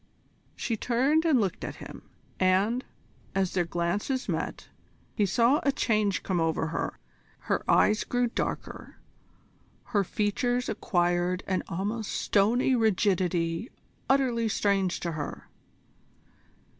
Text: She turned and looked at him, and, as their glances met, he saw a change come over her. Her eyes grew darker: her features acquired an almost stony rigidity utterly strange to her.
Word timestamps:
She 0.55 0.75
turned 0.75 1.25
and 1.25 1.39
looked 1.39 1.63
at 1.63 1.75
him, 1.75 2.09
and, 2.39 2.83
as 3.35 3.53
their 3.53 3.65
glances 3.65 4.27
met, 4.27 4.67
he 5.13 5.27
saw 5.27 5.59
a 5.61 5.71
change 5.71 6.23
come 6.23 6.39
over 6.41 6.65
her. 6.69 6.97
Her 7.41 7.63
eyes 7.69 8.03
grew 8.03 8.25
darker: 8.25 8.95
her 9.83 10.03
features 10.03 10.67
acquired 10.67 11.43
an 11.45 11.61
almost 11.67 12.13
stony 12.13 12.73
rigidity 12.73 13.69
utterly 14.09 14.47
strange 14.47 14.99
to 15.01 15.11
her. 15.11 15.49